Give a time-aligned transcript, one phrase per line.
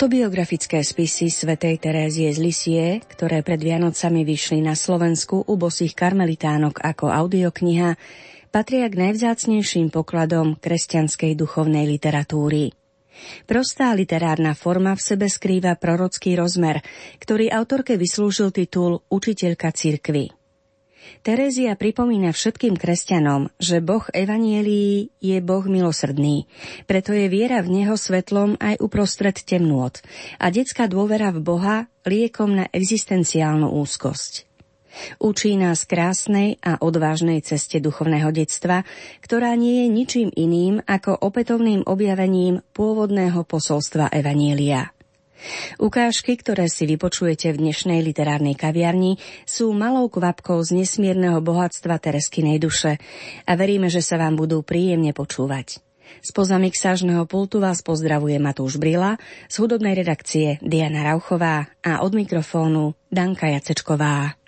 [0.00, 6.80] Autobiografické spisy svätej Terézie z Lisie, ktoré pred Vianocami vyšli na Slovensku u bosých karmelitánok
[6.80, 8.00] ako audiokniha,
[8.48, 12.72] patria k najvzácnejším pokladom kresťanskej duchovnej literatúry.
[13.44, 16.80] Prostá literárna forma v sebe skrýva prorocký rozmer,
[17.20, 20.39] ktorý autorke vyslúžil titul Učiteľka cirkvy.
[21.20, 26.48] Terézia pripomína všetkým kresťanom, že Boh Evanielii je Boh milosrdný,
[26.88, 29.92] preto je viera v Neho svetlom aj uprostred temnôt
[30.40, 31.76] a detská dôvera v Boha
[32.08, 34.48] liekom na existenciálnu úzkosť.
[35.22, 38.82] Učí nás krásnej a odvážnej ceste duchovného detstva,
[39.22, 44.90] ktorá nie je ničím iným ako opätovným objavením pôvodného posolstva Evanielia.
[45.78, 52.60] Ukážky, ktoré si vypočujete v dnešnej literárnej kaviarni, sú malou kvapkou z nesmierneho bohatstva Tereskinej
[52.60, 52.96] duše
[53.44, 55.80] a veríme, že sa vám budú príjemne počúvať.
[56.20, 59.14] Spoza mixážneho pultu vás pozdravuje Matúš Brila,
[59.46, 64.39] z hudobnej redakcie Diana Rauchová a od mikrofónu Danka Jacečková.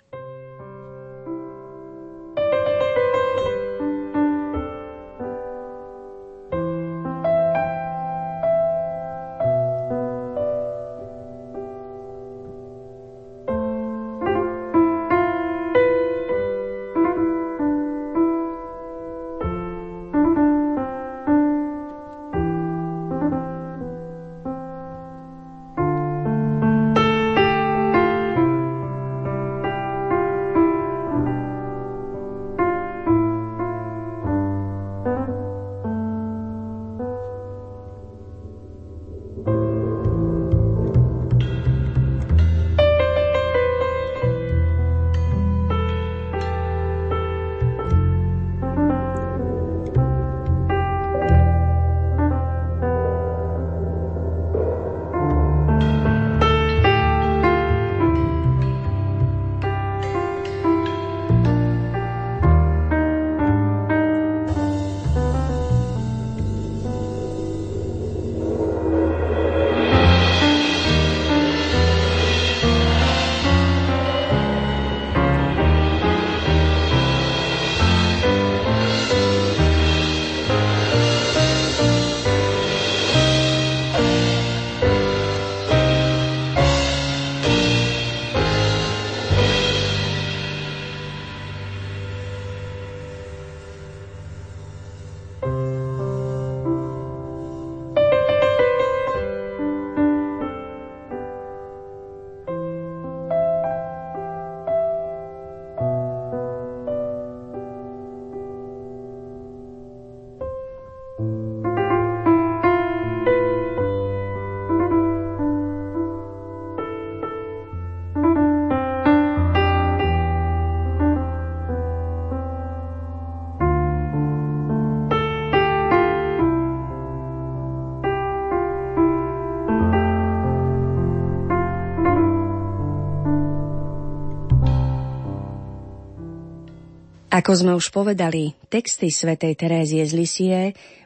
[137.33, 140.59] Ako sme už povedali, texty svätej Terézie z Lisie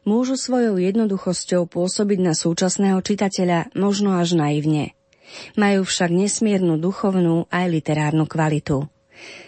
[0.04, 4.92] môžu svojou jednoduchosťou pôsobiť na súčasného čitateľa možno až naivne.
[5.56, 8.92] Majú však nesmiernu duchovnú aj literárnu kvalitu.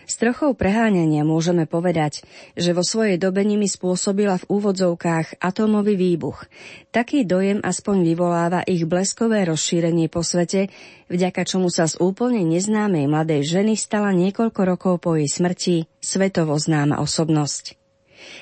[0.09, 2.25] S trochou preháňania môžeme povedať,
[2.57, 6.49] že vo svojej dobe nimi spôsobila v úvodzovkách atómový výbuch.
[6.89, 10.73] Taký dojem aspoň vyvoláva ich bleskové rozšírenie po svete,
[11.07, 16.57] vďaka čomu sa z úplne neznámej mladej ženy stala niekoľko rokov po jej smrti svetovo
[16.57, 17.79] známa osobnosť.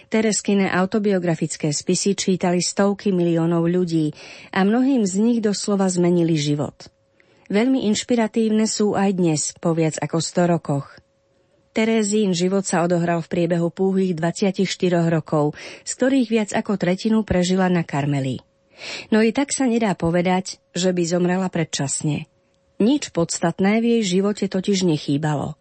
[0.10, 4.16] Tereskine autobiografické spisy čítali stovky miliónov ľudí
[4.56, 6.90] a mnohým z nich doslova zmenili život.
[7.48, 11.00] Veľmi inšpiratívne sú aj dnes, po viac ako 100 rokoch.
[11.78, 14.66] Terézín život sa odohral v priebehu púhých 24
[15.14, 15.54] rokov,
[15.86, 18.42] z ktorých viac ako tretinu prežila na Karmeli.
[19.14, 22.26] No i tak sa nedá povedať, že by zomrela predčasne.
[22.82, 25.54] Nič podstatné v jej živote totiž nechýbalo.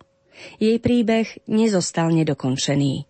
[0.57, 3.05] Jej príbeh nezostal nedokončený.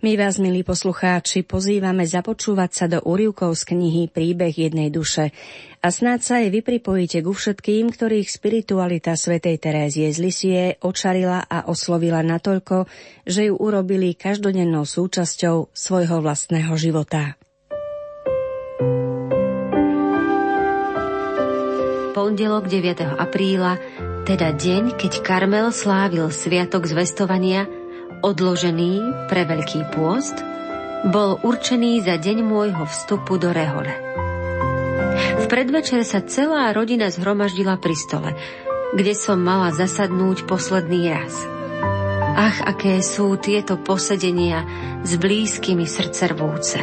[0.00, 5.32] My vás, milí poslucháči, pozývame započúvať sa do úrivkov z knihy Príbeh jednej duše
[5.84, 11.46] a snáď sa aj vy pripojíte ku všetkým, ktorých spiritualita svätej Terézie z Lisie očarila
[11.46, 12.90] a oslovila natoľko,
[13.22, 17.38] že ju urobili každodennou súčasťou svojho vlastného života.
[22.16, 23.20] pondelok 9.
[23.20, 23.76] apríla,
[24.24, 27.68] teda deň, keď Karmel slávil sviatok zvestovania,
[28.24, 30.36] odložený pre Veľký pôst,
[31.06, 33.92] bol určený za deň môjho vstupu do Rehole.
[35.40, 38.30] V predvečer sa celá rodina zhromaždila pri stole,
[38.96, 41.34] kde som mala zasadnúť posledný raz.
[42.36, 44.64] Ach, aké sú tieto posedenia
[45.04, 46.80] s blízkymi srdcervúce.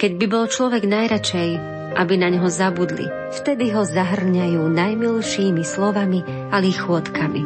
[0.00, 3.06] Keď by bol človek najradšej aby na neho zabudli.
[3.30, 7.42] Vtedy ho zahrňajú najmilšími slovami a lichôtkami,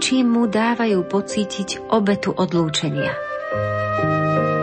[0.00, 3.12] čím mu dávajú pocítiť obetu odlúčenia.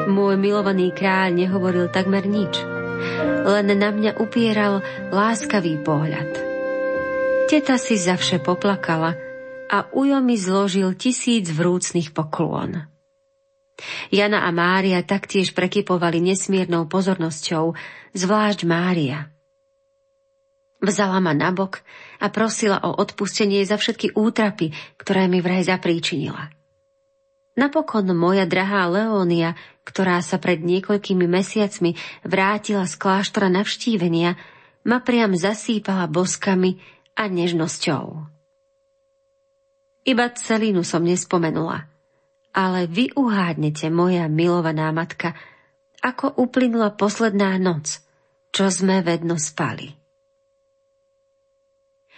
[0.09, 2.57] Môj milovaný kráľ nehovoril takmer nič,
[3.45, 4.81] len na mňa upieral
[5.13, 6.29] láskavý pohľad.
[7.47, 9.15] Teta si zavše poplakala
[9.69, 12.89] a ujo mi zložil tisíc vrúcných poklón.
[14.09, 17.77] Jana a Mária taktiež prekypovali nesmiernou pozornosťou,
[18.17, 19.36] zvlášť Mária.
[20.77, 21.81] Vzala ma nabok
[22.21, 24.71] a prosila o odpustenie za všetky útrapy,
[25.01, 26.53] ktoré mi vraj zapríčinila.
[27.57, 34.37] Napokon moja drahá Leónia, ktorá sa pred niekoľkými mesiacmi vrátila z kláštora navštívenia,
[34.85, 36.77] ma priam zasýpala boskami
[37.17, 38.29] a nežnosťou.
[40.05, 41.89] Iba celinu som nespomenula,
[42.53, 45.33] ale vy uhádnete, moja milovaná matka,
[46.05, 48.05] ako uplynula posledná noc,
[48.53, 49.96] čo sme vedno spali.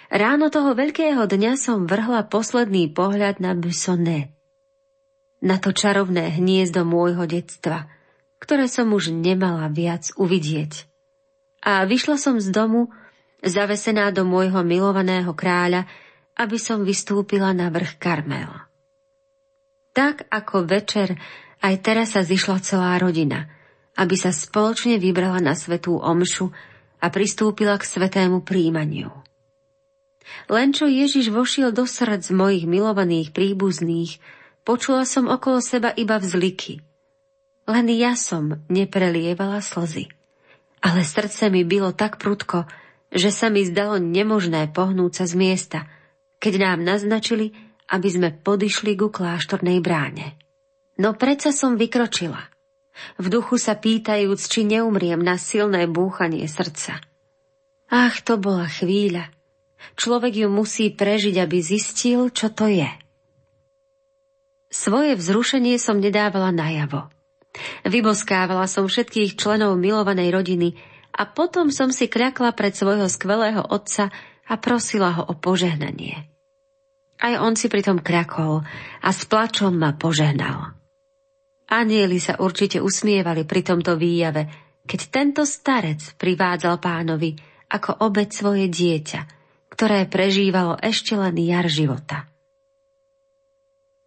[0.10, 4.34] Ráno toho veľkého dňa som vrhla posledný pohľad na Bussonet.
[5.38, 7.86] Na to čarovné hniezdo môjho detstva,
[8.42, 10.90] ktoré som už nemala viac uvidieť.
[11.62, 12.90] A vyšla som z domu,
[13.46, 15.86] zavesená do môjho milovaného kráľa,
[16.34, 18.50] aby som vystúpila na vrch Karmel.
[19.94, 21.22] Tak ako večer,
[21.62, 23.46] aj teraz sa zišla celá rodina,
[23.94, 26.50] aby sa spoločne vybrala na svetú omšu
[26.98, 29.29] a pristúpila k svetému príjmaniu.
[30.50, 34.18] Len čo Ježiš vošiel do srdc mojich milovaných príbuzných,
[34.66, 36.82] počula som okolo seba iba vzliky.
[37.70, 40.10] Len ja som neprelievala slzy.
[40.82, 42.66] Ale srdce mi bylo tak prudko,
[43.14, 45.80] že sa mi zdalo nemožné pohnúť sa z miesta,
[46.42, 47.52] keď nám naznačili,
[47.90, 50.38] aby sme podišli ku kláštornej bráne.
[50.98, 52.40] No predsa som vykročila.
[53.18, 57.00] V duchu sa pýtajúc, či neumriem na silné búchanie srdca.
[57.90, 59.32] Ach, to bola chvíľa,
[59.96, 62.88] Človek ju musí prežiť, aby zistil, čo to je.
[64.70, 67.10] Svoje vzrušenie som nedávala najavo.
[67.90, 70.70] Vyboskávala som všetkých členov milovanej rodiny
[71.10, 74.14] a potom som si kľakla pred svojho skvelého otca
[74.46, 76.30] a prosila ho o požehnanie.
[77.20, 78.62] Aj on si pritom kľakol
[79.02, 80.78] a s plačom ma požehnal.
[81.70, 84.48] Anieli sa určite usmievali pri tomto výjave,
[84.86, 87.34] keď tento starec privádzal pánovi
[87.74, 89.22] ako obec svoje dieťa–
[89.80, 92.28] ktoré prežívalo ešte len jar života.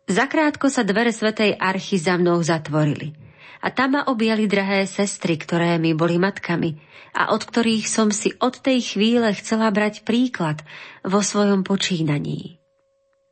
[0.05, 3.17] Zakrátko sa dvere Svetej Archy za mnou zatvorili
[3.64, 6.76] a tam ma objali drahé sestry, ktoré mi boli matkami
[7.17, 10.61] a od ktorých som si od tej chvíle chcela brať príklad
[11.09, 12.61] vo svojom počínaní.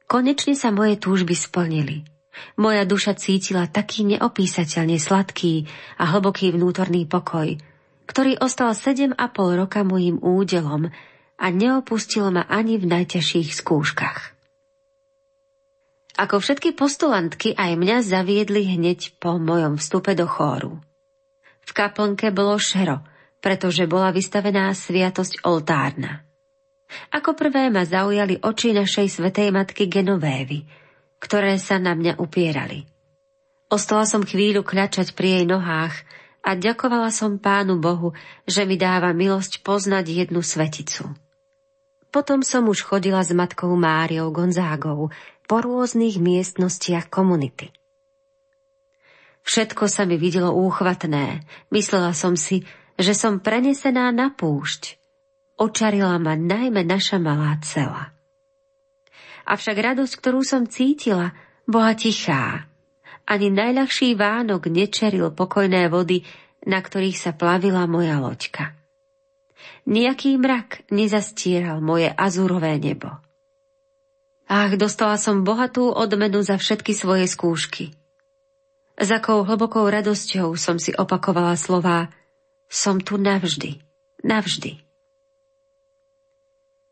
[0.08, 2.08] Konečne sa moje túžby splnili.
[2.56, 5.68] Moja duša cítila taký neopísateľne sladký
[6.00, 7.60] a hlboký vnútorný pokoj,
[8.08, 10.88] ktorý ostal sedem a pol roka mojim údelom
[11.40, 14.36] a neopustil ma ani v najťažších skúškach.
[16.20, 20.76] Ako všetky postulantky aj mňa zaviedli hneď po mojom vstupe do chóru.
[21.64, 23.00] V kaplnke bolo šero,
[23.40, 26.28] pretože bola vystavená sviatosť oltárna.
[27.08, 30.68] Ako prvé ma zaujali oči našej svetej matky Genovévy,
[31.22, 32.84] ktoré sa na mňa upierali.
[33.70, 35.94] Ostala som chvíľu kľačať pri jej nohách
[36.42, 38.12] a ďakovala som Pánu Bohu,
[38.44, 41.29] že mi dáva milosť poznať jednu sveticu.
[42.10, 45.14] Potom som už chodila s matkou Máriou Gonzágou
[45.46, 47.70] po rôznych miestnostiach komunity.
[49.46, 51.46] Všetko sa mi videlo úchvatné.
[51.70, 52.66] Myslela som si,
[52.98, 54.98] že som prenesená na púšť.
[55.56, 58.14] Očarila ma najmä naša malá cela.
[59.46, 61.34] Avšak radosť, ktorú som cítila,
[61.66, 62.70] boha tichá.
[63.26, 66.26] Ani najľahší Vánok nečeril pokojné vody,
[66.66, 68.79] na ktorých sa plavila moja loďka.
[69.88, 73.10] Nijaký mrak nezastíral moje azúrové nebo.
[74.50, 77.94] Ach, dostala som bohatú odmenu za všetky svoje skúšky.
[79.00, 82.12] S akou hlbokou radosťou som si opakovala slová
[82.68, 83.80] Som tu navždy,
[84.26, 84.82] navždy.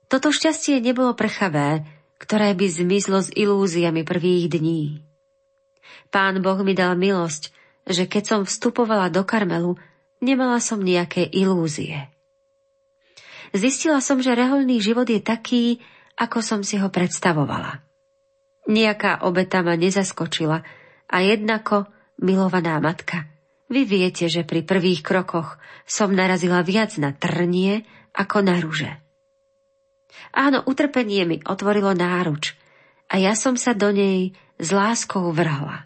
[0.09, 1.85] Toto šťastie nebolo prchavé,
[2.17, 4.83] ktoré by zmizlo s ilúziami prvých dní.
[6.09, 7.53] Pán Boh mi dal milosť,
[7.85, 9.77] že keď som vstupovala do Karmelu,
[10.25, 12.09] nemala som nejaké ilúzie.
[13.57, 15.81] Zistila som, že reholný život je taký,
[16.19, 17.81] ako som si ho predstavovala.
[18.69, 20.61] Nejaká obeta ma nezaskočila
[21.09, 21.89] a jednako,
[22.21, 23.31] milovaná matka,
[23.69, 27.85] vy viete, že pri prvých krokoch som narazila viac na trnie
[28.17, 28.91] ako na ruže.
[30.33, 32.57] Áno, utrpenie mi otvorilo náruč
[33.13, 35.85] a ja som sa do nej s láskou vrhla.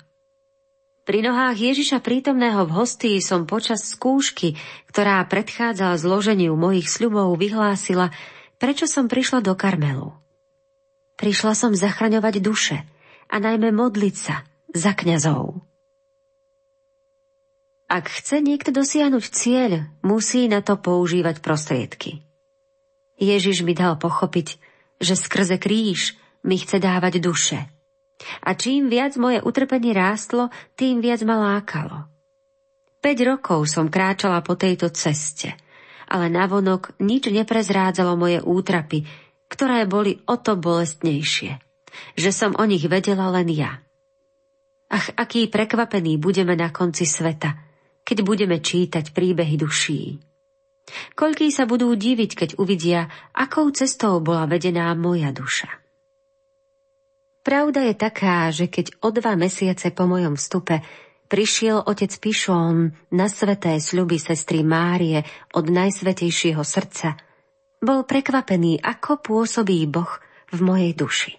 [1.03, 4.55] Pri nohách Ježiša prítomného v hostii som počas skúšky,
[4.87, 8.15] ktorá predchádzala zloženiu mojich sľubov, vyhlásila,
[8.63, 10.15] prečo som prišla do Karmelu.
[11.19, 12.79] Prišla som zachraňovať duše
[13.27, 15.67] a najmä modliť sa za kňazov.
[17.91, 22.23] Ak chce niekto dosiahnuť cieľ, musí na to používať prostriedky.
[23.19, 24.55] Ježiš mi dal pochopiť,
[25.03, 26.15] že skrze kríž
[26.47, 27.59] mi chce dávať duše–
[28.43, 30.49] a čím viac moje utrpenie rástlo,
[30.79, 32.07] tým viac ma lákalo.
[33.03, 35.59] 5 rokov som kráčala po tejto ceste,
[36.07, 39.03] ale navonok nič neprezrádzalo moje útrapy,
[39.51, 41.59] ktoré boli o to bolestnejšie,
[42.15, 43.83] že som o nich vedela len ja.
[44.87, 47.59] Ach, aký prekvapený budeme na konci sveta,
[48.07, 50.23] keď budeme čítať príbehy duší.
[51.19, 55.82] Koľký sa budú diviť, keď uvidia, akou cestou bola vedená moja duša.
[57.43, 60.79] Pravda je taká, že keď o dva mesiace po mojom vstupe
[61.27, 67.19] prišiel otec Pišón na sveté sľuby sestry Márie od Najsvetejšieho srdca,
[67.83, 70.23] bol prekvapený, ako pôsobí Boh
[70.55, 71.33] v mojej duši.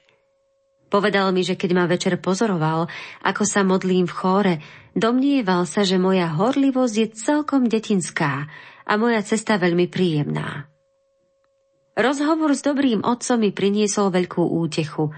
[0.91, 2.91] Povedal mi, že keď ma večer pozoroval,
[3.23, 4.55] ako sa modlím v chóre,
[4.91, 8.51] domnieval sa, že moja horlivosť je celkom detinská
[8.83, 10.67] a moja cesta veľmi príjemná.
[11.95, 15.07] Rozhovor s dobrým otcom mi priniesol veľkú útechu–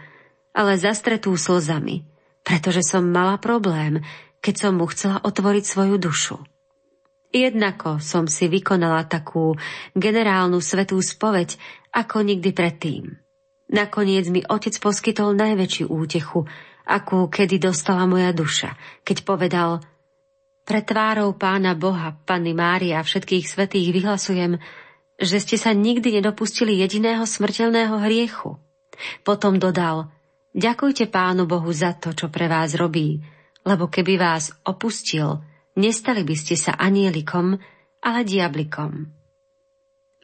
[0.56, 2.08] ale zastretú slzami,
[2.48, 4.00] pretože som mala problém,
[4.40, 6.38] keď som mu chcela otvoriť svoju dušu.
[7.36, 9.60] Jednako som si vykonala takú
[9.92, 11.60] generálnu svetú spoveď,
[11.92, 13.12] ako nikdy predtým.
[13.76, 16.48] Nakoniec mi otec poskytol najväčšiu útechu,
[16.88, 19.84] akú kedy dostala moja duša, keď povedal
[20.64, 24.62] Pre tvárou pána Boha, Panny Mária a všetkých svetých vyhlasujem,
[25.20, 28.56] že ste sa nikdy nedopustili jediného smrteľného hriechu.
[29.28, 30.15] Potom dodal,
[30.56, 33.20] Ďakujte Pánu Bohu za to, čo pre vás robí,
[33.68, 35.44] lebo keby vás opustil,
[35.76, 37.60] nestali by ste sa anielikom,
[38.00, 39.12] ale diablikom.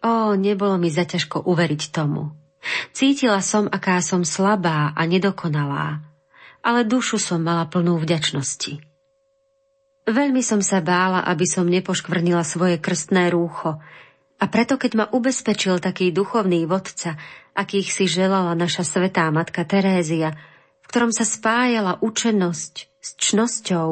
[0.08, 2.32] Ó, nebolo mi zaťažko uveriť tomu.
[2.96, 6.00] Cítila som, aká som slabá a nedokonalá,
[6.64, 8.80] ale dušu som mala plnú vďačnosti.
[10.08, 13.84] Veľmi som sa bála, aby som nepoškvrnila svoje krstné rúcho,
[14.42, 17.22] a preto, keď ma ubezpečil taký duchovný vodca,
[17.54, 20.34] akých si želala naša svetá matka Terézia,
[20.82, 23.90] v ktorom sa spájala učenosť s čnosťou,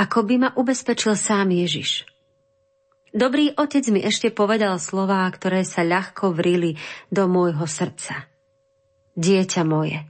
[0.00, 2.08] ako by ma ubezpečil sám Ježiš.
[3.12, 6.80] Dobrý otec mi ešte povedal slová, ktoré sa ľahko vrili
[7.12, 8.30] do môjho srdca.
[9.18, 10.00] Dieťa moje,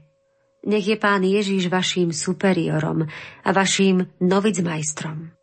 [0.62, 3.08] nech je pán Ježiš vaším superiorom
[3.42, 5.39] a vaším novicmajstrom.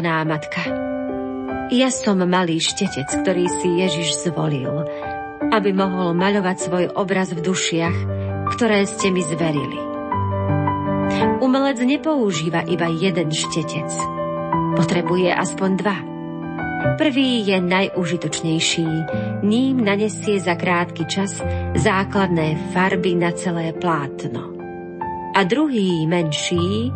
[0.00, 0.64] Milovaná matka,
[1.70, 4.88] ja som malý štetec, ktorý si Ježiš zvolil,
[5.52, 7.96] aby mohol maľovať svoj obraz v dušiach,
[8.56, 9.78] ktoré ste mi zverili.
[11.44, 13.92] Umelec nepoužíva iba jeden štetec.
[14.80, 15.96] Potrebuje aspoň dva.
[16.96, 18.88] Prvý je najúžitočnejší,
[19.44, 21.36] ním nanesie za krátky čas
[21.76, 24.56] základné farby na celé plátno.
[25.36, 26.88] A druhý, menší,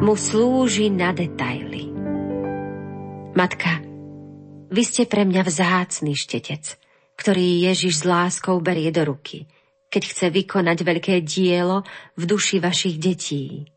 [0.00, 1.95] mu slúži na detaily.
[3.36, 3.84] Matka,
[4.72, 6.80] vy ste pre mňa vzácný štetec,
[7.20, 9.44] ktorý Ježiš s láskou berie do ruky,
[9.92, 11.84] keď chce vykonať veľké dielo
[12.16, 13.68] v duši vašich detí.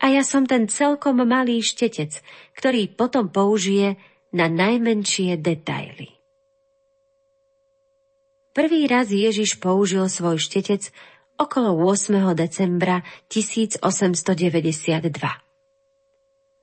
[0.00, 2.24] A ja som ten celkom malý štetec,
[2.56, 4.00] ktorý potom použije
[4.32, 6.16] na najmenšie detaily.
[8.56, 10.88] Prvý raz Ježiš použil svoj štetec
[11.36, 12.16] okolo 8.
[12.32, 15.49] decembra 1892.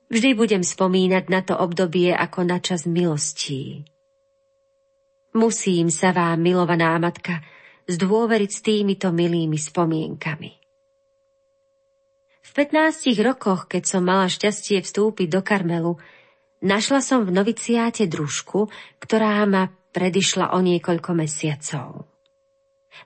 [0.08, 3.84] Vždy budem spomínať na to obdobie ako na čas milostí.
[5.36, 7.44] Musím sa vám, milovaná matka,
[7.88, 10.50] zdôveriť s týmito milými spomienkami.
[12.40, 16.00] V 15 rokoch, keď som mala šťastie vstúpiť do Karmelu,
[16.58, 18.66] Našla som v noviciáte družku,
[18.98, 22.10] ktorá ma predišla o niekoľko mesiacov.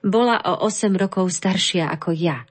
[0.01, 2.49] Bola o 8 rokov staršia ako ja.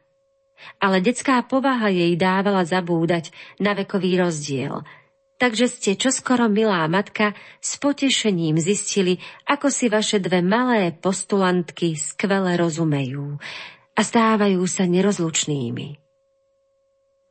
[0.83, 3.31] Ale detská povaha jej dávala zabúdať
[3.63, 4.83] na vekový rozdiel,
[5.43, 9.19] takže ste čoskoro, milá matka, s potešením zistili,
[9.51, 13.43] ako si vaše dve malé postulantky skvele rozumejú
[13.93, 15.99] a stávajú sa nerozlučnými.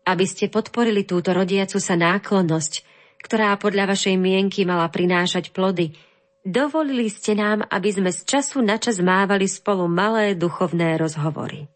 [0.02, 2.74] Aby ste podporili túto rodiacu sa náklonnosť,
[3.22, 5.94] ktorá podľa vašej mienky mala prinášať plody,
[6.42, 11.70] dovolili ste nám, aby sme z času na čas mávali spolu malé duchovné rozhovory.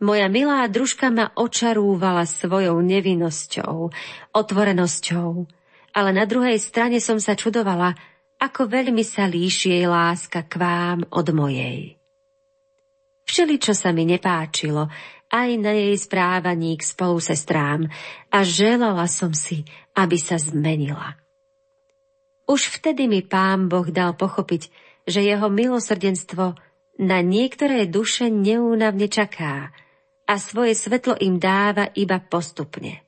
[0.00, 3.92] Moja milá družka ma očarúvala svojou nevinnosťou,
[4.32, 5.28] otvorenosťou,
[5.92, 7.92] ale na druhej strane som sa čudovala,
[8.40, 12.00] ako veľmi sa líši jej láska k vám od mojej.
[13.28, 14.88] Všeli, čo sa mi nepáčilo,
[15.28, 17.84] aj na jej správaní k spolusestrám
[18.32, 21.20] a želala som si, aby sa zmenila.
[22.48, 24.72] Už vtedy mi pán Boh dal pochopiť,
[25.04, 26.56] že jeho milosrdenstvo
[26.98, 29.70] na niektoré duše neúnavne čaká
[30.30, 33.02] a svoje svetlo im dáva iba postupne.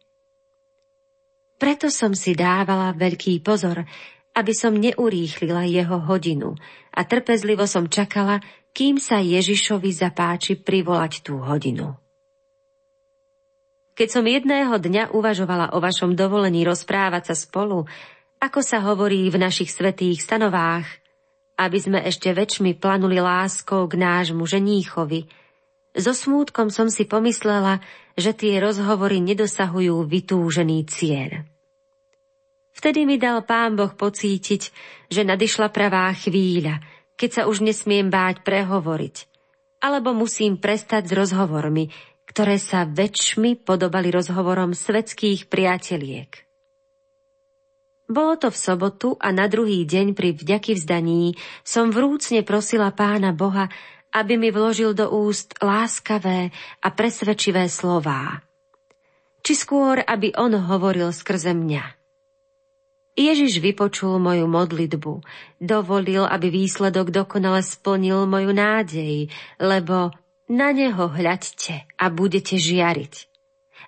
[1.54, 3.86] Preto som si dávala veľký pozor,
[4.34, 6.58] aby som neurýchlila jeho hodinu
[6.90, 8.42] a trpezlivo som čakala,
[8.74, 11.94] kým sa Ježišovi zapáči privolať tú hodinu.
[13.94, 17.86] Keď som jedného dňa uvažovala o vašom dovolení rozprávať sa spolu,
[18.42, 20.88] ako sa hovorí v našich svetých stanovách,
[21.60, 25.28] aby sme ešte väčšmi planuli láskou k nášmu ženíchovi,
[25.92, 27.84] so smútkom som si pomyslela,
[28.16, 31.44] že tie rozhovory nedosahujú vytúžený cieľ.
[32.72, 34.62] Vtedy mi dal pán Boh pocítiť,
[35.12, 36.80] že nadišla pravá chvíľa,
[37.20, 39.28] keď sa už nesmiem báť prehovoriť,
[39.84, 41.92] alebo musím prestať s rozhovormi,
[42.24, 46.48] ktoré sa väčšmi podobali rozhovorom svetských priateliek.
[48.08, 53.32] Bolo to v sobotu a na druhý deň pri vďaky vzdaní som vrúcne prosila pána
[53.32, 53.72] Boha,
[54.12, 56.52] aby mi vložil do úst láskavé
[56.84, 58.44] a presvedčivé slová.
[59.42, 61.98] Či skôr, aby on hovoril skrze mňa.
[63.12, 65.20] Ježiš vypočul moju modlitbu,
[65.60, 69.28] dovolil, aby výsledok dokonale splnil moju nádej,
[69.60, 70.16] lebo
[70.48, 73.14] na neho hľaďte a budete žiariť.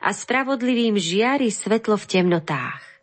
[0.05, 2.94] A spravodlivým žiari svetlo v temnotách.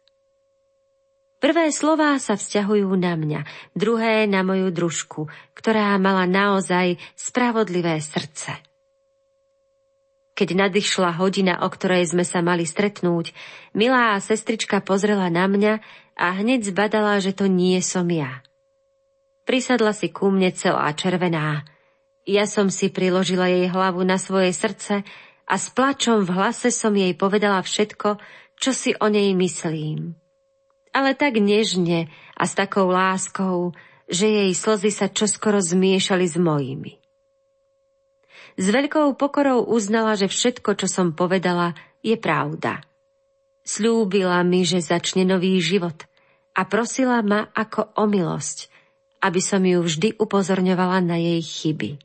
[1.42, 5.26] Prvé slová sa vzťahujú na mňa, druhé na moju družku,
[5.58, 8.62] ktorá mala naozaj spravodlivé srdce.
[10.38, 13.34] Keď nadišla hodina, o ktorej sme sa mali stretnúť,
[13.74, 15.74] milá sestrička pozrela na mňa
[16.14, 18.46] a hneď zbadala, že to nie som ja.
[19.50, 21.66] Prisadla si ku mne celá červená,
[22.22, 25.02] ja som si priložila jej hlavu na svoje srdce
[25.50, 28.22] a s plačom v hlase som jej povedala všetko,
[28.62, 30.21] čo si o nej myslím.
[30.92, 33.72] Ale tak nežne a s takou láskou,
[34.12, 37.00] že jej slzy sa čoskoro zmiešali s mojimi.
[38.60, 41.74] S veľkou pokorou uznala, že všetko, čo som povedala,
[42.04, 42.84] je pravda.
[43.64, 45.96] Sľúbila mi, že začne nový život
[46.52, 48.68] a prosila ma ako o milosť,
[49.24, 52.02] aby som ju vždy upozorňovala na jej chyby.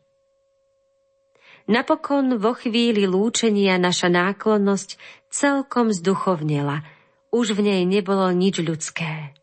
[1.66, 4.94] Napokon vo chvíli lúčenia naša náklonnosť
[5.26, 6.86] celkom zduchovnela.
[7.36, 9.36] Už v nej nebolo nič ľudské.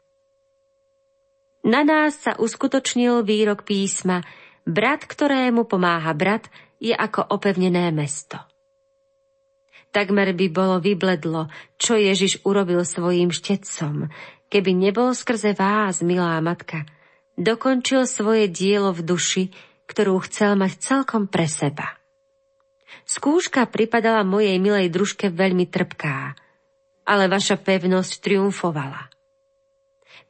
[1.62, 4.26] Na nás sa uskutočnil výrok písma
[4.66, 6.50] Brat, ktorému pomáha brat,
[6.82, 8.42] je ako opevnené mesto.
[9.94, 14.10] Takmer by bolo vybledlo, čo Ježiš urobil svojim štecom,
[14.50, 16.90] keby nebol skrze vás, milá matka,
[17.38, 19.44] dokončil svoje dielo v duši,
[19.86, 21.94] ktorú chcel mať celkom pre seba.
[23.06, 26.42] Skúška pripadala mojej milej družke veľmi trpká,
[27.04, 29.12] ale vaša pevnosť triumfovala.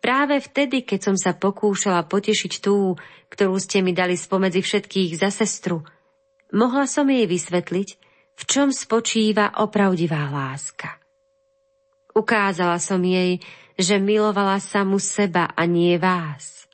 [0.04, 3.00] Práve vtedy, keď som sa pokúšala potešiť tú,
[3.32, 5.88] ktorú ste mi dali spomedzi všetkých za sestru,
[6.52, 7.90] mohla som jej vysvetliť,
[8.34, 11.00] v čom spočíva opravdivá láska.
[12.14, 13.40] Ukázala som jej,
[13.74, 16.70] že milovala samu seba a nie vás.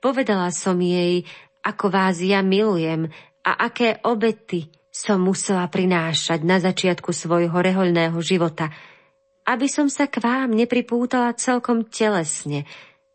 [0.00, 1.26] Povedala som jej,
[1.66, 3.10] ako vás ja milujem
[3.42, 8.70] a aké obety som musela prinášať na začiatku svojho rehoľného života,
[9.46, 12.66] aby som sa k vám nepripútala celkom telesne,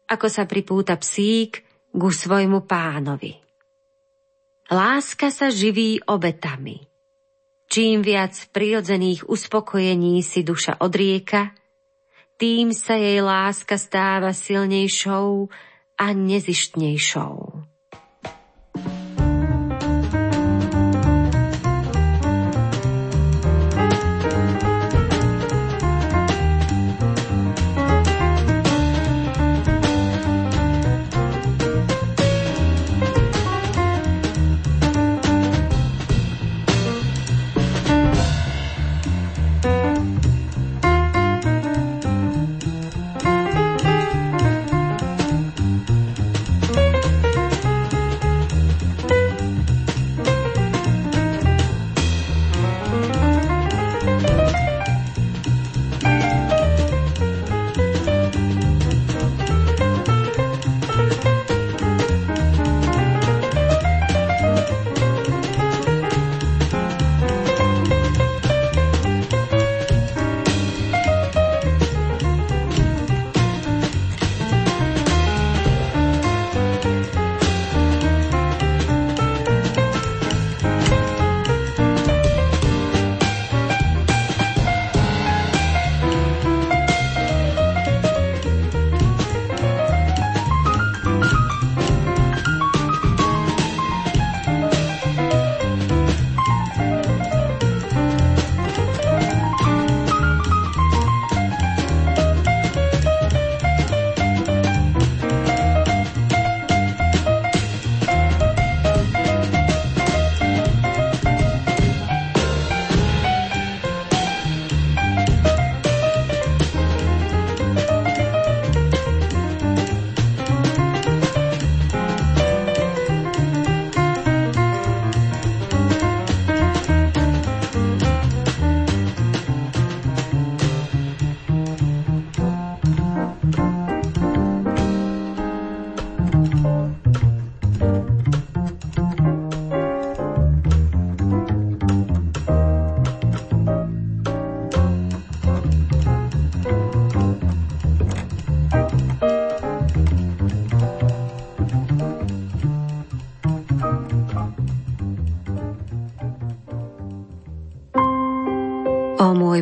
[0.07, 3.35] ako sa pripúta psík ku svojmu pánovi.
[4.67, 6.83] Láska sa živí obetami.
[7.67, 11.51] Čím viac prirodzených uspokojení si duša odrieka,
[12.37, 15.49] tým sa jej láska stáva silnejšou
[15.97, 17.56] a nezištnejšou.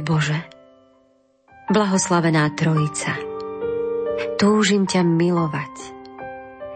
[0.06, 0.38] Bože,
[1.66, 3.18] blahoslavená Trojica,
[4.38, 5.74] túžim ťa milovať,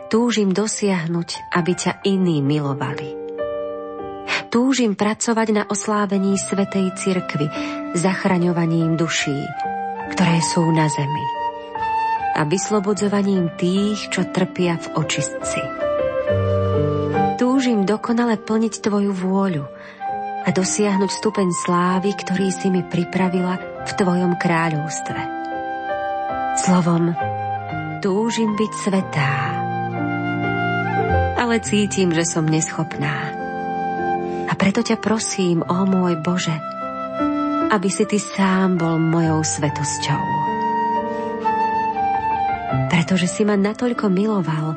[0.10, 3.14] túžim dosiahnuť, aby ťa iní milovali.
[4.50, 7.46] Túžim pracovať na oslávení Svetej Cirkvy,
[7.94, 9.46] zachraňovaním duší,
[10.10, 11.26] ktoré sú na zemi
[12.34, 15.62] a vyslobodzovaním tých, čo trpia v očistci.
[17.38, 19.70] Túžim dokonale plniť Tvoju vôľu,
[20.40, 25.22] a dosiahnuť stupeň slávy, ktorý si mi pripravila v Tvojom kráľovstve.
[26.60, 27.12] Slovom,
[28.00, 29.34] túžim byť svetá,
[31.40, 33.36] ale cítim, že som neschopná.
[34.50, 36.56] A preto ťa prosím, ó môj Bože,
[37.72, 40.24] aby si Ty sám bol mojou svetosťou.
[42.90, 44.76] Pretože si ma natoľko miloval,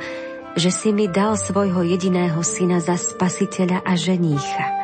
[0.53, 4.67] že si mi dal svojho jediného syna za spasiteľa a ženícha–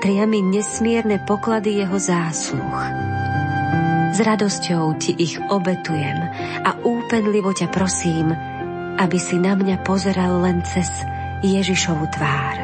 [0.00, 2.80] patria mi nesmierne poklady jeho zásluh.
[4.16, 6.24] S radosťou ti ich obetujem
[6.64, 8.32] a úpenlivo ťa prosím,
[8.96, 10.88] aby si na mňa pozeral len cez
[11.44, 12.56] Ježišovu tvár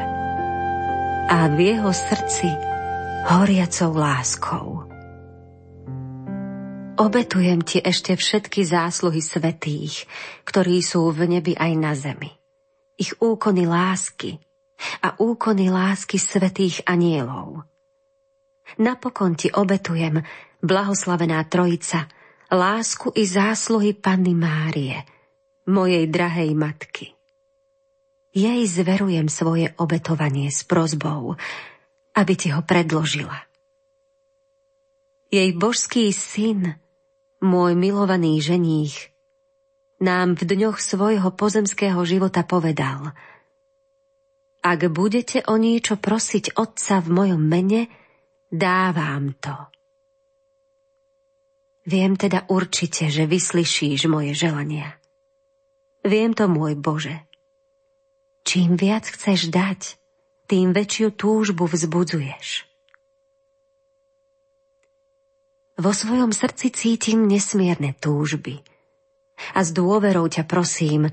[1.29, 2.49] a v jeho srdci
[3.29, 4.89] horiacou láskou.
[6.97, 10.09] Obetujem ti ešte všetky zásluhy svetých,
[10.41, 12.33] ktorí sú v nebi aj na zemi.
[12.97, 14.41] Ich úkony lásky,
[15.01, 17.65] a úkony lásky svetých anielov.
[18.77, 20.21] Napokon ti obetujem,
[20.59, 22.11] blahoslavená Trojica,
[22.51, 25.03] lásku i zásluhy Panny Márie,
[25.67, 27.15] mojej drahej matky.
[28.35, 31.39] Jej zverujem svoje obetovanie s prozbou,
[32.13, 33.47] aby ti ho predložila.
[35.27, 36.79] Jej božský syn,
[37.43, 39.11] môj milovaný ženích,
[39.97, 43.17] nám v dňoch svojho pozemského života povedal
[44.67, 47.87] Ak budete o niečo prosiť Otca v mojom mene,
[48.51, 49.55] dávam to.
[51.87, 54.99] Viem teda určite, že vyslyšíš moje želania.
[56.03, 57.15] Viem to, môj Bože.
[58.43, 59.95] Čím viac chceš dať,
[60.51, 62.67] tým väčšiu túžbu vzbudzuješ.
[65.79, 68.59] Vo svojom srdci cítim nesmierne túžby.
[69.55, 71.07] A s dôverou ťa prosím,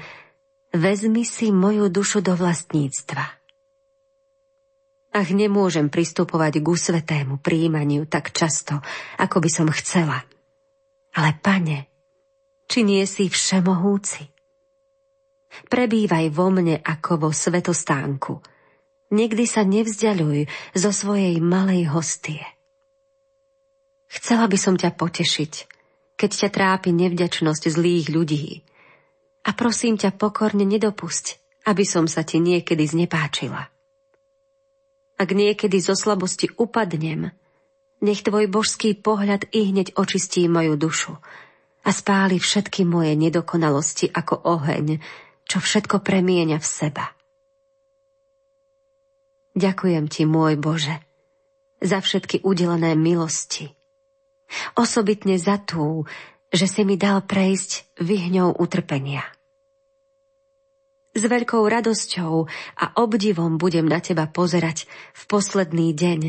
[0.74, 3.43] vezmi si moju dušu do vlastníctva.
[5.14, 8.82] Ach, nemôžem pristupovať k svetému príjmaniu tak často,
[9.16, 10.26] ako by som chcela–
[11.14, 11.86] ale pane,
[12.66, 14.26] či nie si všemohúci?
[15.70, 18.42] Prebývaj vo mne ako vo svetostánku.
[19.14, 22.42] Nikdy sa nevzdialuj zo svojej malej hostie.
[24.10, 25.52] Chcela by som ťa potešiť,
[26.18, 28.66] keď ťa trápi nevďačnosť zlých ľudí.
[29.46, 31.38] A prosím ťa pokorne nedopusť,
[31.70, 33.73] aby som sa ti niekedy znepáčila.
[35.14, 37.30] Ak niekedy zo slabosti upadnem,
[38.02, 41.14] nech tvoj božský pohľad i hneď očistí moju dušu
[41.84, 44.98] a spáli všetky moje nedokonalosti ako oheň,
[45.44, 47.04] čo všetko premieňa v seba.
[49.54, 50.98] Ďakujem ti, môj Bože,
[51.78, 53.70] za všetky udelené milosti.
[54.74, 56.08] Osobitne za tú,
[56.50, 59.33] že si mi dal prejsť vyhňou utrpenia.
[61.14, 62.34] S veľkou radosťou
[62.82, 66.20] a obdivom budem na teba pozerať v posledný deň,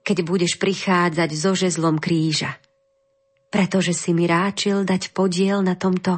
[0.00, 2.56] keď budeš prichádzať so žezlom kríža.
[3.52, 6.16] Pretože si mi ráčil dať podiel na tomto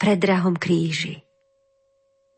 [0.00, 1.20] predrahom kríži.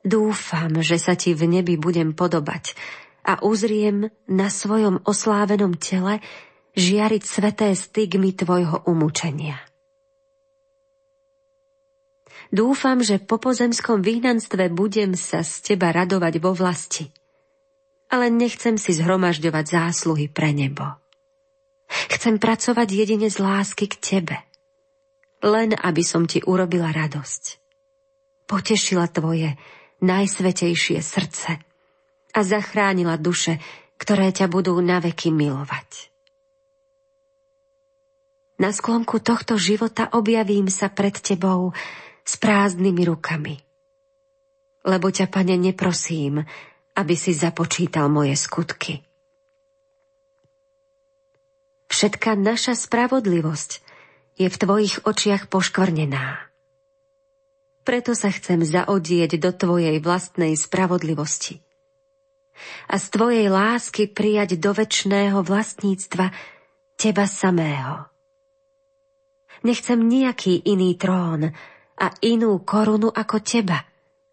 [0.02, 2.74] Dúfam, že sa ti v nebi budem podobať
[3.22, 6.18] a uzriem na svojom oslávenom tele
[6.74, 9.69] žiariť sveté stigmy tvojho umúčenia.
[12.50, 17.10] Dúfam, že po pozemskom vyhnanstve budem sa z teba radovať vo vlasti–
[18.10, 20.82] ale nechcem si zhromažďovať zásluhy pre nebo.
[22.10, 24.36] Chcem pracovať jedine z lásky k tebe.
[25.40, 27.62] Len aby som ti urobila radosť.
[28.50, 29.54] Potešila tvoje
[30.02, 31.62] najsvetejšie srdce
[32.34, 33.62] a zachránila duše,
[33.96, 36.10] ktoré ťa budú naveky milovať.
[38.60, 41.72] Na sklonku tohto života objavím sa pred tebou
[42.24, 43.56] s prázdnymi rukami.
[44.86, 46.40] Lebo ťa, pane, neprosím,
[46.96, 49.04] aby si započítal moje skutky.
[51.90, 53.70] Všetka naša spravodlivosť
[54.40, 56.48] je v tvojich očiach poškvrnená.
[57.84, 61.60] Preto sa chcem zaodieť do tvojej vlastnej spravodlivosti
[62.88, 66.30] a z tvojej lásky prijať do väčšného vlastníctva
[67.00, 68.06] teba samého.
[69.64, 71.52] Nechcem nejaký iný trón
[72.00, 73.84] a inú korunu ako teba,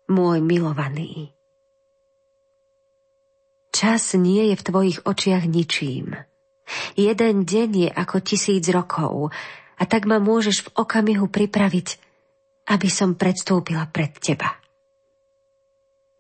[0.08, 1.36] môj milovaný.
[3.76, 6.16] Čas nie je v tvojich očiach ničím.
[6.98, 9.30] Jeden deň je ako tisíc rokov
[9.78, 11.88] a tak ma môžeš v okamihu pripraviť,
[12.74, 14.58] aby som predstúpila pred teba.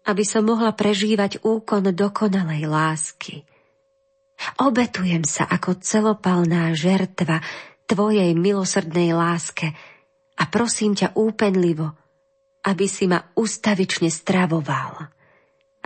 [0.07, 3.43] Aby som mohla prežívať úkon dokonalej lásky.
[4.61, 7.41] Obetujem sa ako celopalná žertva
[7.89, 9.73] tvojej milosrdnej láske
[10.37, 11.93] a prosím ťa úpenlivo,
[12.65, 15.17] aby si ma ustavične stravoval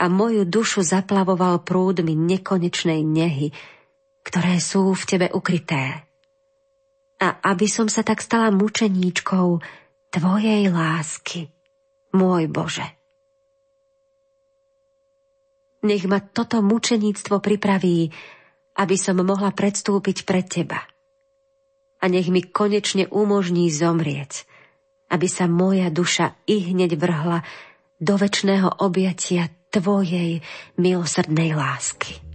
[0.02, 3.54] a moju dušu zaplavoval prúdmi nekonečnej nehy,
[4.26, 6.10] ktoré sú v tebe ukryté.
[7.22, 9.48] A aby som sa tak stala mučeníčkou
[10.10, 11.54] tvojej lásky,
[12.18, 12.88] môj Bože.
[15.86, 18.10] Nech ma toto mučeníctvo pripraví,
[18.78, 20.82] aby som mohla predstúpiť pred teba.
[22.02, 24.50] A nech mi konečne umožní zomrieť,
[25.14, 27.46] aby sa moja duša i hneď vrhla
[28.02, 30.44] do väčšného objatia Tvojej
[30.76, 32.31] milosrdnej lásky.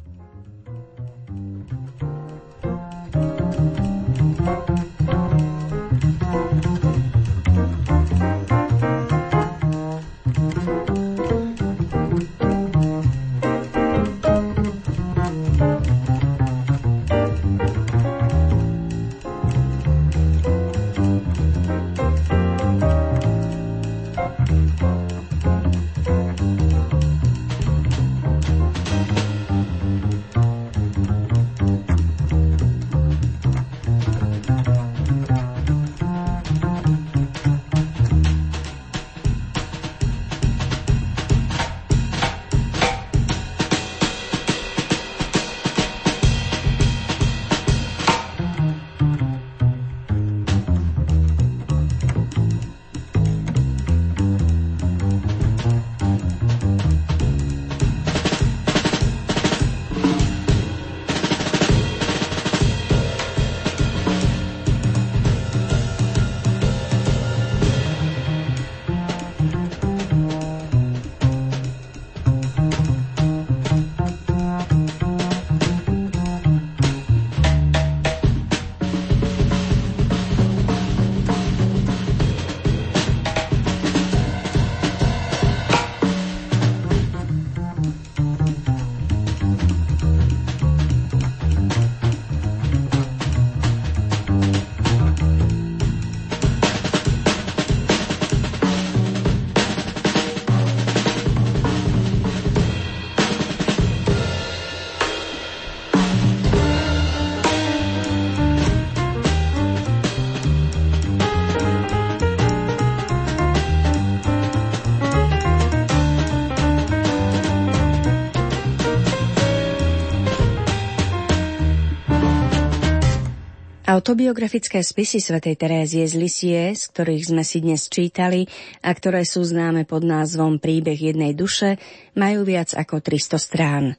[123.96, 128.44] Autobiografické spisy svätej Terézie z Lisie, z ktorých sme si dnes čítali
[128.84, 131.80] a ktoré sú známe pod názvom Príbeh jednej duše,
[132.12, 133.96] majú viac ako 300 strán.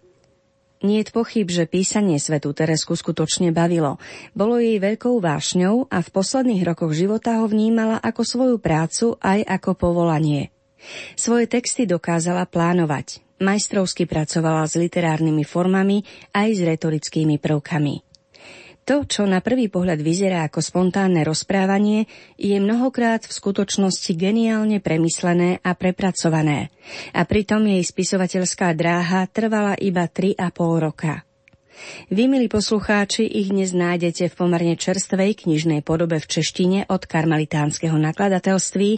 [0.86, 3.98] Nie je pochyb, že písanie svetu Teresku skutočne bavilo.
[4.38, 9.50] Bolo jej veľkou vášňou a v posledných rokoch života ho vnímala ako svoju prácu aj
[9.50, 10.54] ako povolanie.
[11.18, 13.26] Svoje texty dokázala plánovať.
[13.42, 16.06] Majstrovsky pracovala s literárnymi formami
[16.38, 18.07] aj s retorickými prvkami.
[18.88, 22.08] To, čo na prvý pohľad vyzerá ako spontánne rozprávanie,
[22.40, 26.72] je mnohokrát v skutočnosti geniálne premyslené a prepracované.
[27.12, 30.40] A pritom jej spisovateľská dráha trvala iba 3,5
[30.80, 31.28] roka.
[32.08, 38.00] Vy, milí poslucháči, ich dnes nájdete v pomerne čerstvej knižnej podobe v češtine od karmelitánskeho
[38.00, 38.92] nakladateľství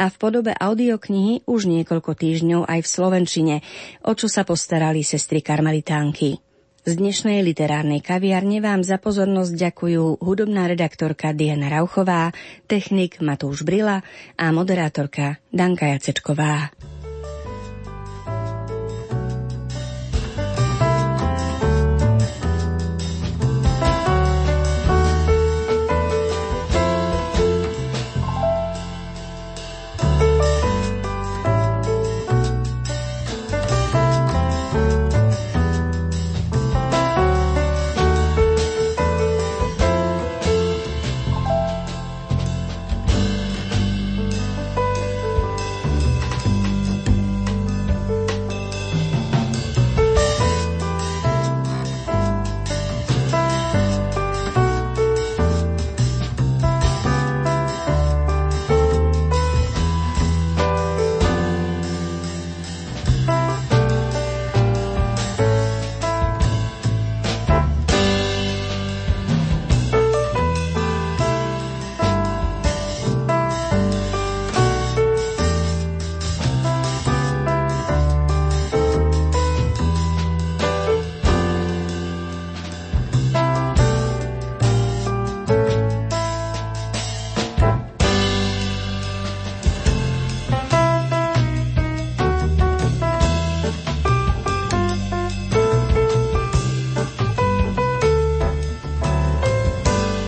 [0.00, 3.54] a v podobe audioknihy už niekoľko týždňov aj v slovenčine,
[4.08, 6.53] o čo sa postarali sestry karmelitánky.
[6.84, 12.28] Z dnešnej literárnej kaviarne vám za pozornosť ďakujú hudobná redaktorka Diana Rauchová,
[12.68, 14.04] technik Matúš Brila
[14.36, 16.76] a moderátorka Danka Jacečková.